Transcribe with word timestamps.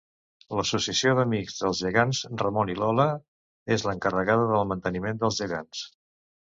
L'Associació 0.59 1.11
d'Amics 1.19 1.59
dels 1.65 1.83
Gegants 1.87 2.23
Ramon 2.45 2.73
i 2.77 2.79
Lola 2.81 3.07
és 3.79 3.87
l'encarregada 3.91 4.51
del 4.57 4.69
manteniment 4.75 5.25
dels 5.25 5.43
gegants. 5.47 5.89